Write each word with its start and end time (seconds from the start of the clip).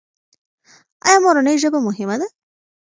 ایا 1.07 1.17
مورنۍ 1.23 1.55
ژبه 1.63 1.79
مهمه 1.87 2.15
ده؟ 2.21 2.27